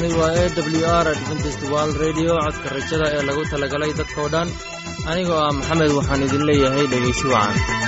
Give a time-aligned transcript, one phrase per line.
[0.00, 4.48] halkani waa e w r adventist wald redio codka rajada ee lagu talagalay dadkoo dhan.
[5.10, 7.79] Anigoo ah maxamed waxaan idin leeyahay dhegaysi wacan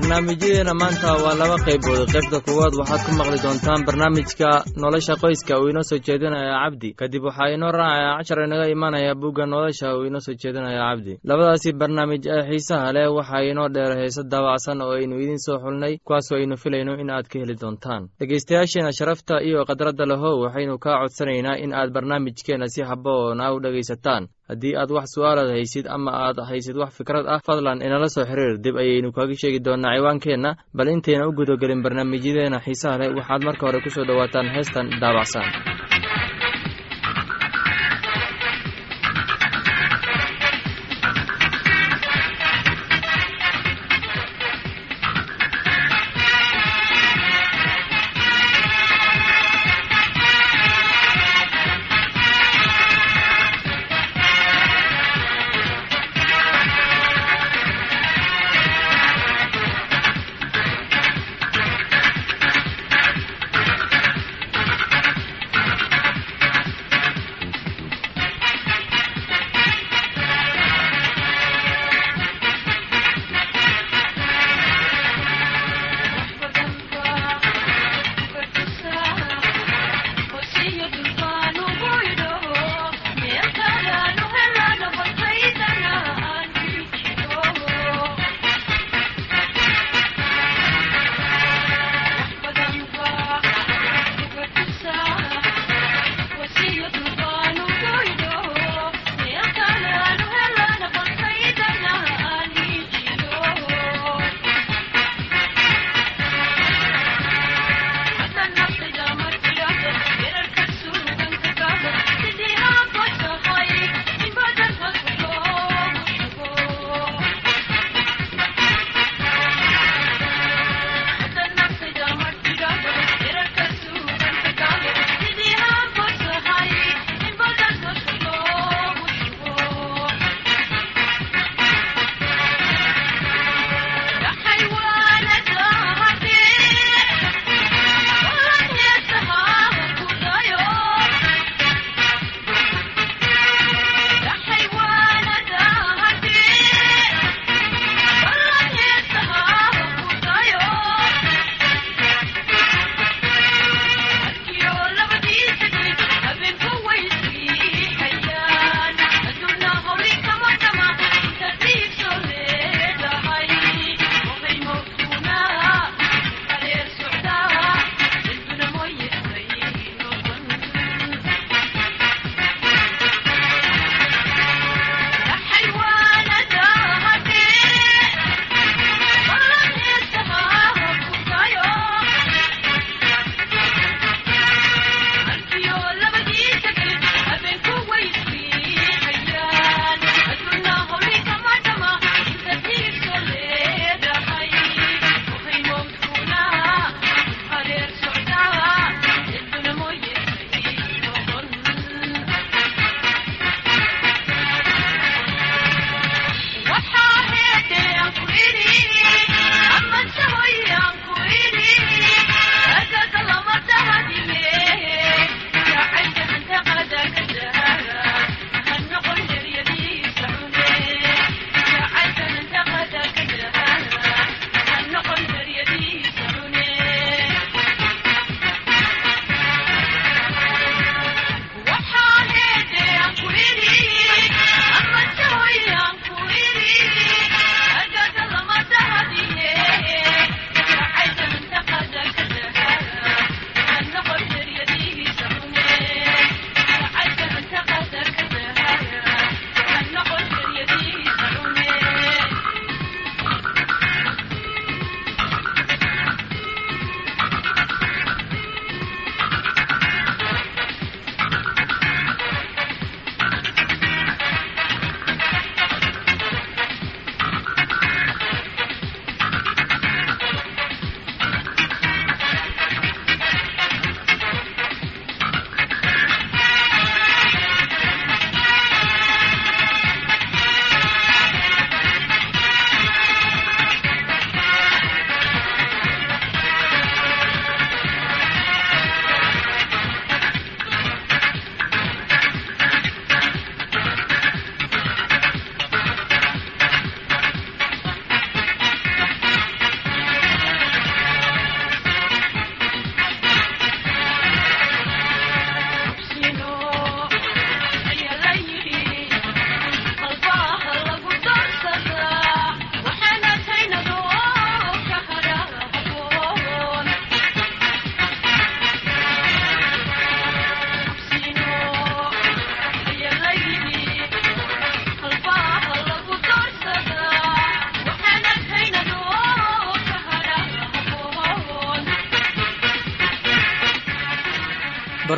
[0.00, 2.08] barnaamijyadeena maanta waa laba qaybood.
[2.12, 4.48] Qaybta kuwaad waxaad ku maqli doontaan barnaamijka
[4.82, 6.88] nolosha qoyska uu inoo soo jeedinaya cabdi.
[7.00, 11.12] Kadib waxaa inoo raacaya cashar inaga imanaya bugga nolosha uu inoo soo jeedinaya cabdi.
[11.28, 15.94] Labadaasi barnaamij ee xiisaha leh waxaa inoo dheer heese daabacsan oo aynu idiin soo xulnay
[16.06, 18.02] kuwaasoo aynu filayno in aad ka heli doontaan.
[18.20, 24.28] Dhegaystayaasheena sharafta iyo khadradda lahow waxaynu kaa codsanaynaa in aad barnaamijkeenna si haboona u dhegaysataan
[24.50, 28.58] haddii aad wax su'aalaad haysid ama aad haysid wax fikrad ah fadlan inala soo xiriir.
[28.64, 30.50] Dib ayaynu kaaga sheegi doonnaa ciwaankeenna.
[30.76, 35.75] Bal intayna u gudagelin barnaamijyadeena xiisaha leh waxaad marka hore ku soo dhowaataan heestan daabacsan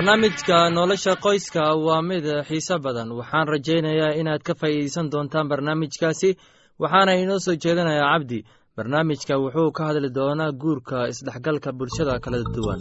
[0.08, 3.08] barnaamijka nolosha qoyska waa mid xiise badan.
[3.18, 6.30] Waxaan rajaynayaa inaad ka faa'iideysan doontaan barnaamijkaasi
[6.82, 8.38] waxaana inoo soo jeedinayaa cabdi.
[8.76, 12.80] Barnaamijka wuxuu ka hadli doonaa guurka isdhexgalka bulshada kala duwan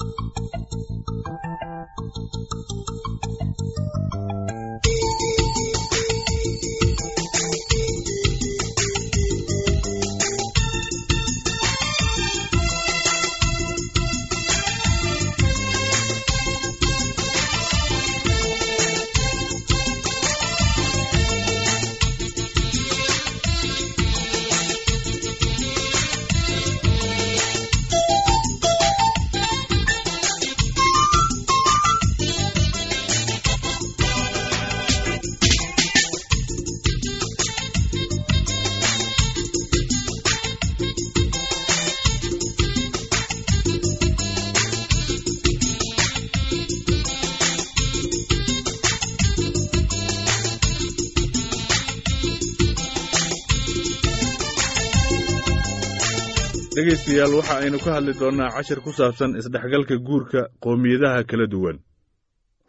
[56.78, 61.78] dhegaystayaal waxa aynu ka hadli doonnaa cashir ku saabsan isdhexgalka guurka qowmiyadaha kala duwan.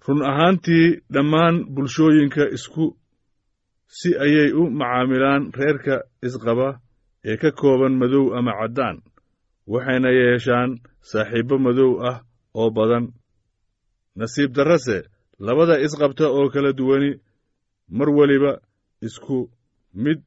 [0.07, 2.85] Run ahaantii dhammaan bulshooyinka isku
[3.99, 5.95] si ayay u macaamilaan reerka
[6.27, 6.69] isqaba
[7.31, 8.97] ee ka kooban madow ama caddaan
[9.73, 10.71] waxayna yeeshaan
[11.11, 12.17] saaxiibbo madow ah
[12.61, 13.05] oo badan.
[14.21, 14.97] Nasiib darrase
[15.47, 17.11] labada isqabta oo kala duwani
[17.99, 18.53] mar weliba
[19.07, 19.37] isku
[20.05, 20.19] mid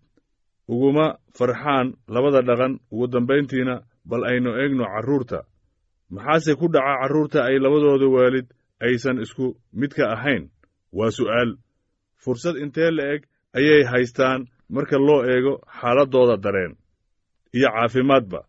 [0.73, 1.07] uguma
[1.37, 2.73] farxaan labada dhaqan.
[2.93, 3.75] Ugu dambayntiina
[4.09, 5.39] bal aynu eegno carruurta.
[6.15, 8.47] Maxaase ku dhaca carruurta ay labadooda waalid
[8.85, 9.45] aysan isku
[9.79, 10.43] midka ahayn?
[10.97, 11.51] Waa su'aal.
[12.23, 13.21] Fursad intee la'eg
[13.57, 14.41] ayay haystaan
[14.75, 16.73] marka loo eego xaaladdooda dareen
[17.57, 18.39] iyo caafimaadba.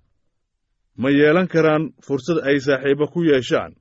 [1.00, 3.72] Ma yeelan karaan fursad ay saaxiibbo ku yeeshaan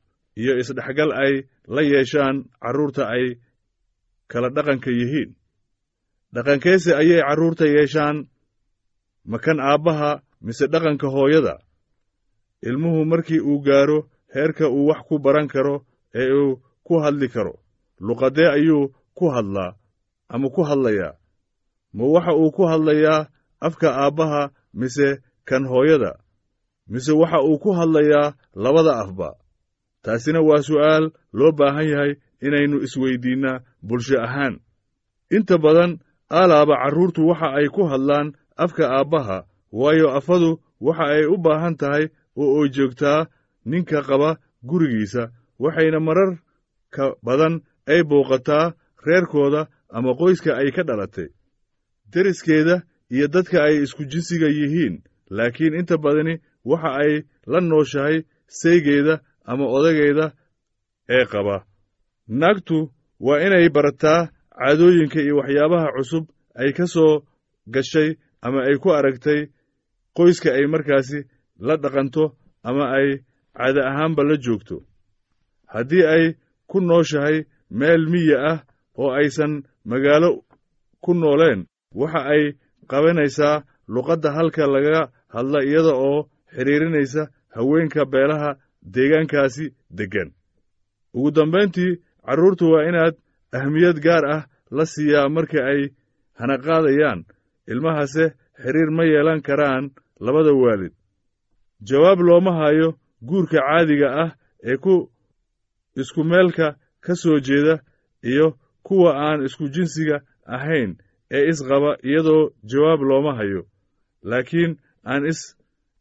[0.41, 1.33] iyo isdhexgal ay
[1.75, 3.25] la yeeshaan carruurta ay
[4.31, 5.29] kala dhaqanka yihiin
[6.33, 8.27] dhaqankeese ayay carruurta yeeshaan
[9.25, 11.59] makan aabbaha mise dhaqanka hooyada.
[12.63, 13.99] Ilmuhu markii uu gaaro
[14.33, 15.85] heerka uu wax ku baran karo
[16.15, 17.53] ee uu ku hadli karo.
[17.99, 19.75] Luqadee ayuu ku hadlaa
[20.29, 21.13] ama ku hadlayaa?
[21.93, 23.27] Ma waxa uu ku hadlayaa
[23.59, 26.11] afka aabbaha mise kan hooyada?
[26.87, 29.29] Mise waxa uu ku hadlayaa labada afba?
[30.03, 34.59] Taasina waa su'aal loo baahan yahay inaynu isweyddiinnaa bulsho ahaan.
[35.29, 35.99] Inta badan
[36.39, 38.27] aalaaba carruurtu waxa ay ku hadlaan
[38.63, 39.37] afka aabbaha
[39.79, 40.49] waayo afadu
[40.85, 42.05] waxa ay u baahan tahay
[42.41, 43.27] oo oy joogtaa
[43.71, 44.29] ninka qaba
[44.69, 45.23] gurigiisa
[45.63, 47.53] waxayna mararka badan
[47.91, 48.73] ay booqataa
[49.05, 49.61] reerkooda
[49.95, 51.27] ama qoyska ay ka dhalatay.
[52.13, 52.75] Deriskeeda
[53.15, 54.95] iyo dadka ay isku jinsiga yihiin
[55.29, 56.35] laakiin inta badani
[56.65, 57.13] waxa ay
[57.51, 59.15] la nooshahay saygeeda
[59.51, 60.25] ama odagayda
[61.09, 61.55] ee qaba.
[62.27, 62.77] Naagtu
[63.19, 67.23] waa inay barataa caadooyinka iyo waxyaabaha cusub ay ka soo
[67.73, 68.09] gashay
[68.41, 69.41] ama ay ku aragtay
[70.17, 71.19] qoyska ay markaasi
[71.59, 72.23] la dhaqanto
[72.63, 73.07] ama ay
[73.57, 74.83] caada ahaanba la joogto.
[75.73, 76.25] Haddii ay
[76.69, 78.59] ku nooshahay meel miya ah
[78.97, 80.43] oo aysan magaalo
[81.03, 81.65] ku nooleen
[81.95, 82.43] waxa ay
[82.91, 87.21] qabanaysaa luqadda halka laga hadla iyada oo xidhiirinaysa
[87.55, 88.49] haweenka beelaha
[88.93, 89.65] deegaankaasi
[89.97, 90.29] deggan.
[91.13, 93.15] Ugu dambayntii carruurtu waa inaad
[93.57, 95.81] ahmiyad gaar ah la siiyaa marka ay
[96.39, 97.19] hanaqaadayaan
[97.71, 98.25] ilmahase
[98.63, 99.91] xidhiir ma yeelan karaan
[100.25, 100.93] labada waalid.
[101.89, 102.89] Jawaab looma hayo
[103.27, 104.31] guurka caadiga ah
[104.69, 104.95] ee ku
[106.01, 106.67] isku meelka
[107.05, 107.75] ka soo jeeda
[108.23, 108.47] iyo
[108.83, 110.97] kuwa aan isku jinsiga ahayn
[111.35, 113.61] ee isqaba iyadoo jawaab looma hayo.
[114.29, 114.71] Laakiin
[115.11, 115.41] aan is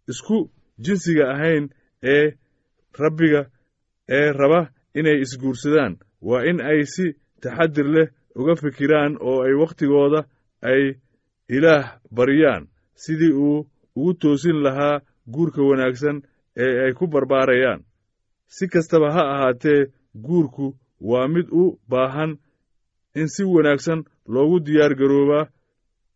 [0.08, 0.50] isku
[0.84, 1.64] jinsiga ahayn
[2.02, 2.26] ee
[3.02, 3.42] rabbiga
[4.08, 4.60] ee raba
[4.98, 5.92] inay isguursadaan
[6.28, 7.06] waa in ay si
[7.42, 8.08] taxadir leh
[8.40, 10.20] uga fikiraan oo ay wakhtigooda
[10.70, 10.82] ay
[11.56, 11.84] ilaah
[12.16, 12.62] baryaan
[13.02, 13.66] sidii uu
[13.96, 15.00] ugu toosin lahaa
[15.34, 16.16] guurka wanaagsan
[16.64, 17.80] ee ay ku barbaarayaan.
[18.56, 19.80] Si kastaba ha ahaatee
[20.26, 20.66] guurku
[21.10, 22.32] waa mid u baahan
[23.20, 24.00] in si wanaagsan
[24.34, 25.44] loogu diyaar garoobaa.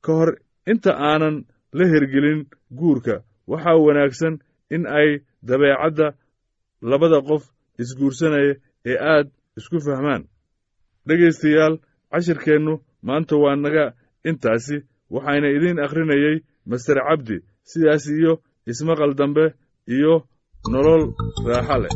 [0.04, 0.30] Ka hor
[0.70, 1.36] inta aanan
[1.76, 2.40] la hergelin
[2.78, 3.14] guurka
[3.50, 4.34] waxaa wanaagsan
[4.74, 5.08] in ay
[5.48, 6.06] dabeecadda
[6.90, 7.42] labada qof
[7.82, 8.54] isguursanaya
[8.90, 9.26] ee aad
[9.58, 10.22] isku fahmaan
[11.08, 11.74] dhegaystayaal
[12.12, 12.74] cashirkeennu
[13.08, 13.86] maanta waa naga.
[14.30, 14.76] Intaasi
[15.14, 16.36] waxayna idiin akhrinayey
[16.70, 17.36] master cabdi
[17.70, 18.32] sidaas iyo
[18.70, 19.44] ismaqal dambe
[19.96, 20.14] iyo
[20.72, 21.02] nolol
[21.48, 21.92] raaxa leh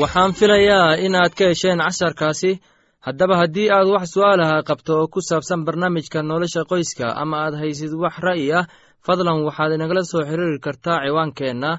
[0.00, 2.60] waxaan filayaa inaad ka hesheen casharkaasi.
[3.06, 7.92] Haddaba haddii aad wax su'aalaha qabto oo ku saabsan barnaamijka nolosha qoyska ama aad haysid
[8.02, 8.66] wax ra'yi ah
[9.06, 11.70] fadlan waxaad inagala soo xiriiri kartaa ciwaankeenna.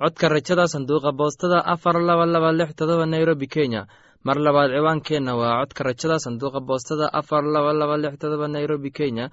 [0.00, 3.82] Codka rajada sanduuqa boostada afar laba laba lix todoba nairobi kenya.
[4.24, 9.26] Mar labaad ciwaankeenna waa codka rajada sanduuqa boostada afar laba laba lix todoba nairobi kenya.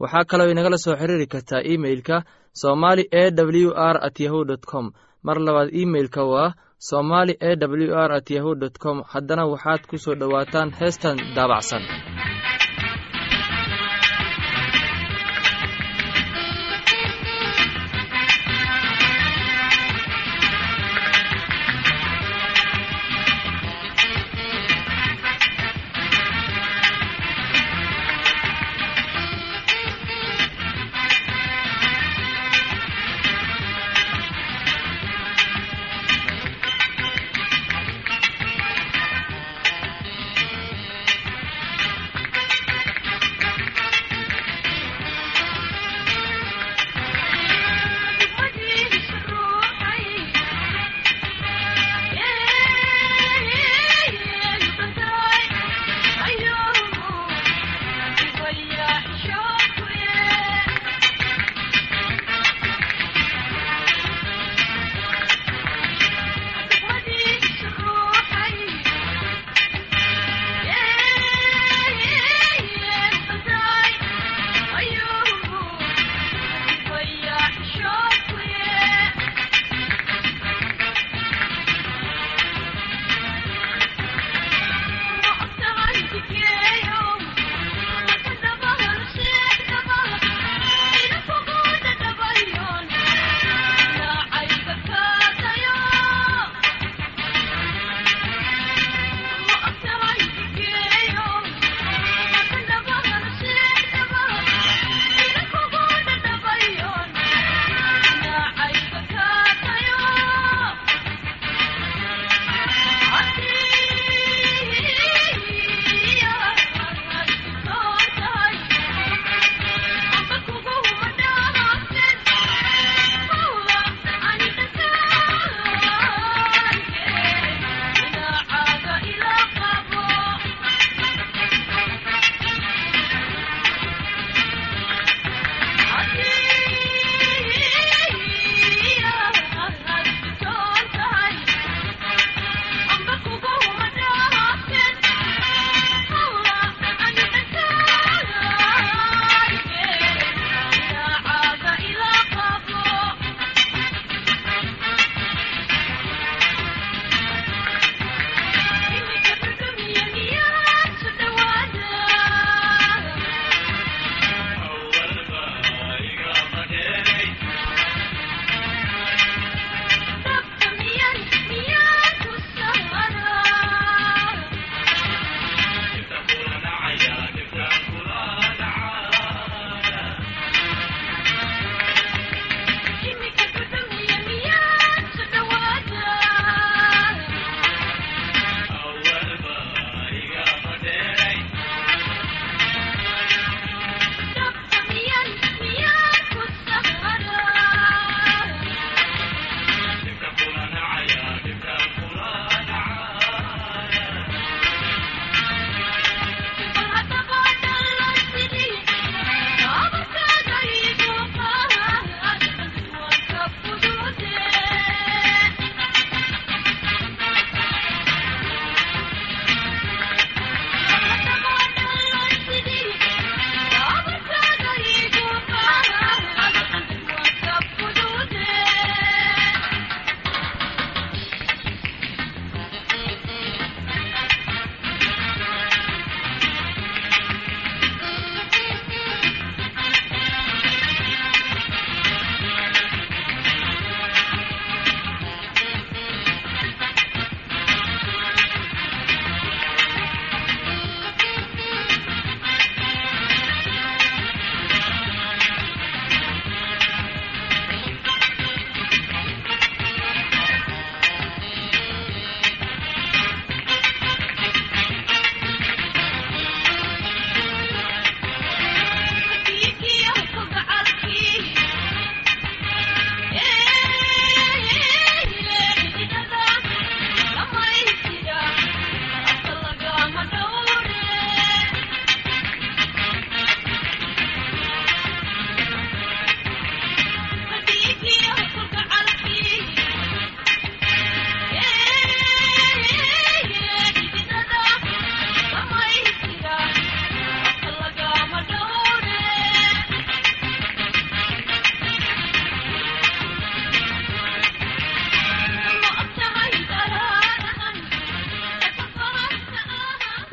[0.00, 4.86] Waxaa kaloo inagala soo xiriiri kartaa imeilka somali e w r at yahu dt com.
[5.22, 9.02] Mar labaad imeilka waa somali e w r at yahu dt com.
[9.12, 11.82] Haddana waxaad ku soo dhowaataan heestan daabacsan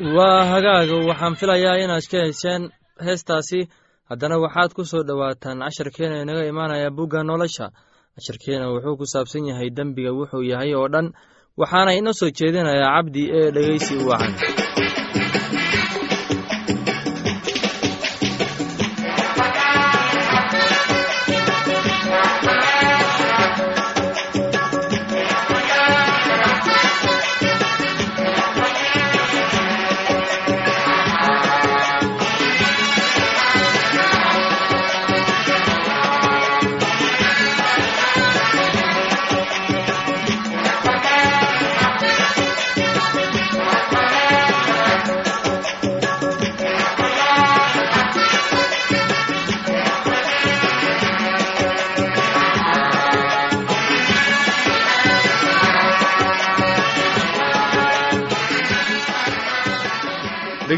[0.02, 2.62] waa hagaaga waxaan filayaa inaad ka hesheen
[3.06, 3.60] heestaasi.
[4.10, 7.66] Haddana waxaad ku soo dhowaataan casharkeena inaga imaanaya bugga nolosha.
[8.16, 11.06] Casharkeena wuxuu ku saabsan yahay dembiga wuxuu yahay oo dhan
[11.60, 14.32] waxaana inoo soo jeedinayaa cabdi ee dhegeysi wacan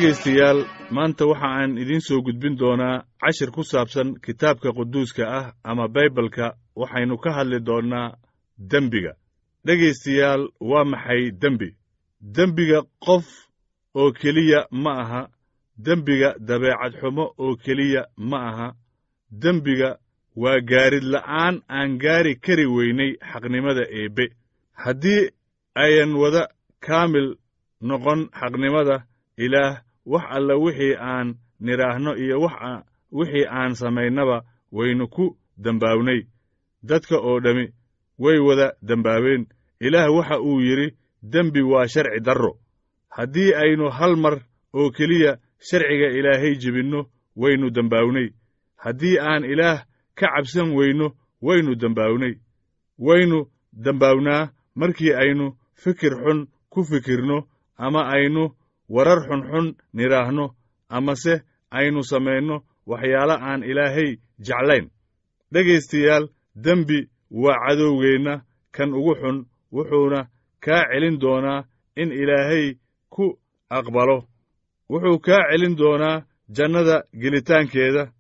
[0.05, 5.89] dhegaystayaal maanta waxa aan idiin soo gudbin doonaa cashir ku saabsan kitaabka quduuska ah ama
[5.89, 8.17] baybalka waxaynu ka hadli doonnaa
[8.71, 9.13] dembiga.
[9.67, 11.69] Dhegaystayaal waa maxay dembi?
[12.21, 13.25] Dembiga qof
[13.95, 15.23] oo keliya ma aha.
[15.85, 18.69] Dembiga dabeecad xumo oo keliya ma aha.
[19.43, 19.91] Dembiga
[20.37, 24.25] waa gaarid la'aan aan gaari kari weynay xaqnimada eebbe.
[24.83, 25.31] Haddii
[25.75, 26.49] ayan wada
[26.81, 27.29] kaamil
[27.81, 28.97] noqon xaqnimada
[29.45, 32.51] ilaah wax alla wixii aan nidhaahno iyo
[33.13, 36.27] wixii aan samaynaba waynu ku dembaawnay
[36.83, 37.73] dadka oo dhammi
[38.19, 39.47] way wada dembaabeen
[39.81, 42.59] ilaah waxa uu yidhi dembi waa sharci darro.
[43.09, 44.41] Haddii aynu hal mar
[44.75, 48.29] oo keliya sharciga ilaahay jebinno waynu dembaawnay
[48.77, 51.13] haddii aan ilaah ka cabsan weyno
[51.43, 52.35] waynu dembaawnay
[52.99, 58.51] waynu dembaawnaa markii aynu fikir xun ku fikirno ama aynu
[58.89, 59.67] warar xunxun
[59.97, 60.55] nidhaahno
[60.89, 61.35] amase
[61.71, 62.57] aynu samayno
[62.91, 64.11] waxyaalo aan ilaahay
[64.47, 64.91] jeclayn.
[65.53, 66.25] Dhegaystayaal
[66.65, 66.99] dembi
[67.31, 68.35] waa cadowgeenna
[68.77, 69.37] kan ugu xun
[69.75, 70.21] wuxuuna
[70.65, 71.65] kaa celin doonaa
[71.97, 72.67] in ilaahay
[73.15, 73.39] ku
[73.71, 74.19] aqbalo.
[74.91, 76.25] Wuxuu kaa celin doonaa
[76.57, 78.13] jannada gelitaankeeda.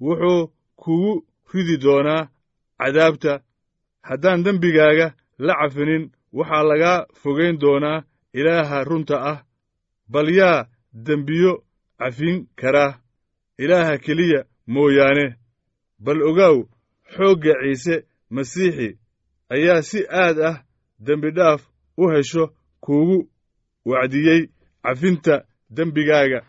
[0.00, 1.12] Wuxuu kugu
[1.52, 2.28] ridi doonaa
[2.80, 3.32] cadaabta.
[4.08, 8.04] Haddaan dembigaaga la cafinin waxaa lagaa fogayn doonaa
[8.38, 9.38] ilaaha runta ah
[10.08, 11.64] bal yaa dembiyo
[11.98, 12.98] cafin karaa
[13.58, 15.26] ilaaha keliya mooyaane
[16.04, 16.56] bal ogaaw
[17.14, 17.94] xoogga ciise
[18.34, 18.88] masiixi
[19.54, 20.56] ayaa si aad ah
[21.06, 21.62] dembidhaaf
[21.96, 22.44] u hesho
[22.84, 23.18] kuugu
[23.84, 24.42] wacdiyey
[24.82, 25.34] cafinta
[25.76, 26.40] dembigaaga.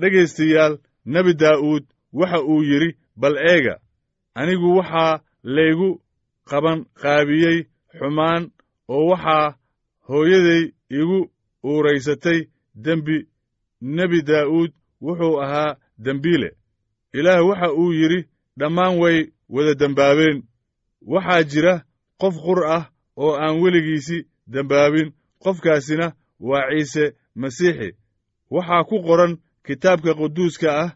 [0.00, 0.74] Dhegaystayaal
[1.12, 2.90] nebi daa'uud waxa uu yidhi
[3.20, 3.74] bal eega
[4.34, 5.90] anigu waxaa laygu
[6.50, 7.58] qaban qaabiyey
[7.98, 8.42] xumaan
[8.94, 9.56] oo waxaa
[10.08, 10.62] hooyaday
[10.98, 11.18] igu
[11.64, 12.40] uuraysatay
[12.84, 13.16] dembi
[13.96, 14.70] nebi daa'uud
[15.04, 16.50] wuxuu ahaa dembiile
[17.18, 18.20] ilaah waxa uu yidhi
[18.58, 19.18] dhammaan way
[19.54, 20.38] wada dembaabeen.
[21.12, 21.74] Waxaa jira
[22.20, 22.84] qof qur ah
[23.22, 24.18] oo aan weligiisi
[24.52, 25.08] dembaabin.
[25.42, 26.06] Qofkaasina
[26.48, 27.04] waa ciise
[27.40, 27.88] masiixi.
[28.54, 29.32] Waxaa ku qoran
[29.66, 30.90] kitaabka quduuska ah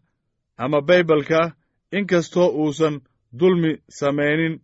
[0.62, 1.52] ama baybalka ah.
[1.96, 2.94] In kastoo uusan
[3.38, 4.54] dulmi samaynin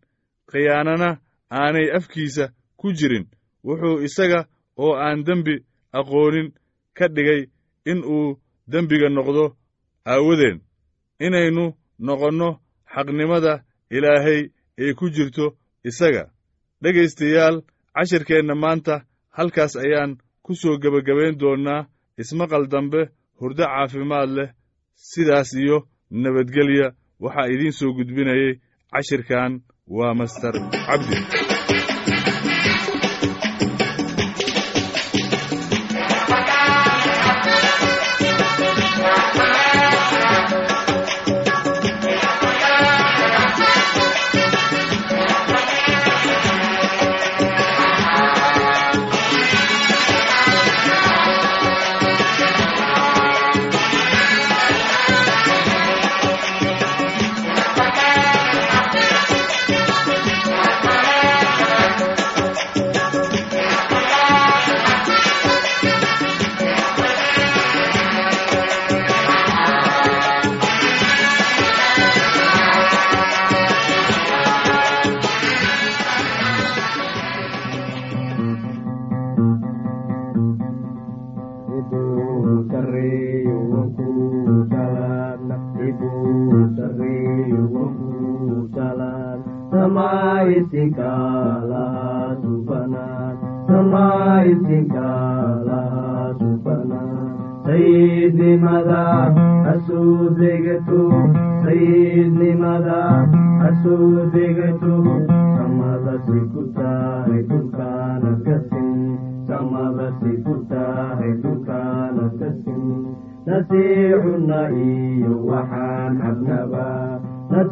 [0.50, 1.08] khiyaanana
[1.58, 2.44] aanay afkiisa
[2.80, 3.26] ku jirin.
[3.66, 4.40] Wuxuu isaga
[4.82, 5.54] oo aan dembi
[5.98, 6.48] aqoonin
[6.98, 7.40] ka dhigay
[7.90, 8.28] in uu
[8.72, 9.44] dembiga noqdo
[10.12, 10.58] aawadeen
[11.26, 11.64] inaynu
[12.06, 12.48] noqonno
[12.94, 13.52] xaqnimada
[13.96, 14.40] ilaahay
[14.82, 15.46] ee ku jirto
[15.88, 16.24] isaga.
[16.82, 17.56] Dhegaystayaal
[17.96, 18.94] cashirkeenna maanta
[19.36, 20.12] halkaas ayaan
[20.44, 21.86] ku soo gebagabayn doonnaa
[22.22, 23.00] ismaqal dambe
[23.40, 24.48] hurdo caafimaad leh
[25.10, 25.76] sidaas iyo
[26.22, 26.86] nabadgelya.
[27.24, 28.52] Waxaa idiin soo gudbinayay
[28.92, 29.52] cashirkan
[29.96, 30.54] waa master
[30.86, 31.16] cabdi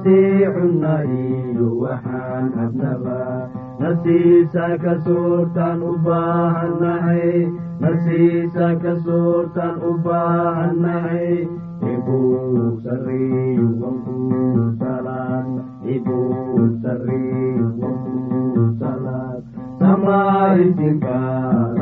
[0.06, 3.50] nasiicunna iyo waxaan cabnaba
[3.82, 7.50] nasiisa ka soortaan u baahannahay
[7.82, 11.50] nasiisa ka soortaan u baahannahay
[11.82, 15.46] ibuu sariyu wankuu salaad
[15.82, 19.42] ibuu sariyu wankuu salaad
[19.82, 21.18] samaayisinka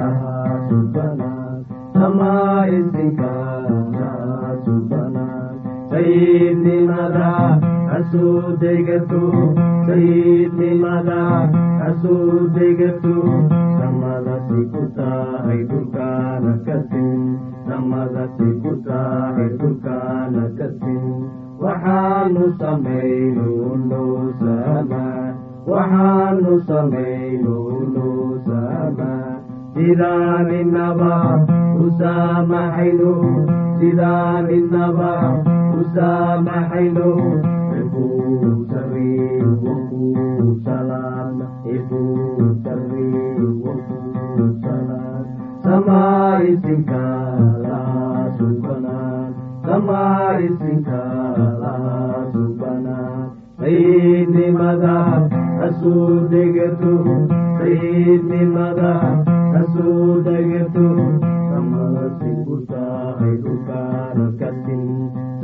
[0.01, 1.61] lahaa subanaad
[1.93, 3.33] samaayisinka
[4.01, 5.57] lahaa subanaad
[5.93, 7.31] sayidnimada
[7.95, 9.21] hasuu degato
[9.87, 11.19] sayidnimada
[11.83, 13.15] hasuu degato
[13.79, 17.21] samadasi ku tahay dhulkaana kasin
[17.69, 21.05] samadasi ku tahay dhulkaana kasin
[21.67, 23.49] waxaanu samayno
[23.91, 25.05] noo sama
[25.75, 27.57] waxaanu samayno
[27.95, 29.13] noo sama
[29.79, 31.15] sidaan inaba
[37.95, 38.05] u
[38.71, 41.37] saamaxayno sidaan inaba u saamaxayno ibuu sariyu wakuu salaam
[41.77, 45.25] ibuu sariyu wakuu salaam
[45.65, 47.03] samaayisinka
[47.65, 49.31] lahaa subanaan
[49.67, 51.01] samaayisinka
[51.63, 53.23] lahaa subanaan
[53.61, 54.97] sayidnimada
[55.61, 56.95] hasuu degato
[57.61, 58.93] sayidnimada
[59.55, 60.87] hasuu degato
[61.51, 65.34] samadasi ku tahay dhulkaana kasin samadasi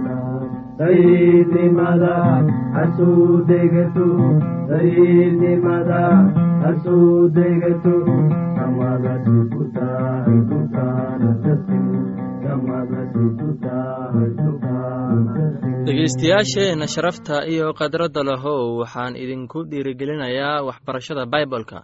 [15.85, 21.79] dhegeystayaasheenna sharafta iyo khadradda lahow waxaan idinku dhiirigelinayaa waxbarashada baibolka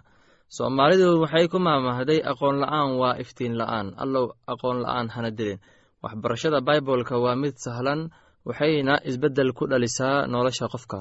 [0.56, 3.86] soomaalidu waxay ku maamahday aqoon la'aan waa iftiin la'aan.
[4.04, 5.58] Allow aqoon la'aan hana dilin
[6.02, 8.10] waxbarashada baibolka waa mid sahlan
[8.46, 10.98] waxayna isbeddel ku dhalisaa nolosha qofka.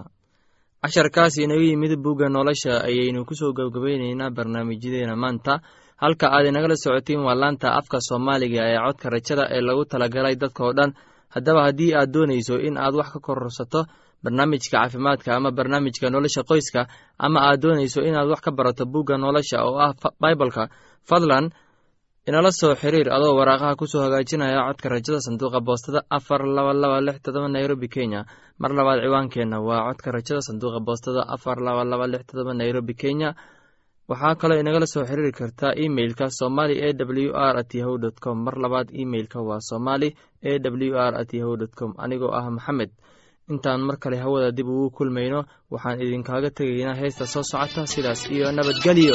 [0.81, 5.59] Casharkaas inaga yimid bugga nolosha ayaynu ku soo gebgabayneynaa barnaamijyadeena maanta.
[6.01, 10.71] Halka aad inagala socotiin waa laanta afka soomaaliga ee codka rajada ee lagu talagalay dadkao
[10.77, 10.91] dhan.
[11.33, 13.81] Haddaba haddii aad doonayso in aad wax ka kororsato
[14.23, 16.81] barnaamijka caafimaadka ama barnaamijka nolosha qoyska
[17.25, 20.63] ama aad doonayso inaad wax ka barato bugga nolosha oo ah baibolka
[21.09, 21.45] fadlan
[22.29, 26.97] inala soo xiriir adoo waraaqaha ku soo hagaajinaya codka rajada sanduuqa boostada afar laba laba
[27.07, 28.21] lix todoba nairobi kenya.
[28.61, 33.29] Mar labaad ciwaankeenna waa codka rajada sanduuqa boostada afar laba laba lix todoba nairobi kenya.
[34.09, 38.37] Waxaa kaloo inagala soo xiriiri kartaa emeilka somali e w r at yahu dt com.
[38.45, 40.09] Mar labaad emeilka waa somali
[40.41, 41.93] e w r at yahu dt com.
[42.03, 42.89] Anigoo ah maxamed
[43.49, 48.49] intaan mar kale hawada dib ugu kulmayno waxaan idinkaaga tegaynaa heesta soo socota sidaas iyo
[48.51, 49.13] nabadgelyo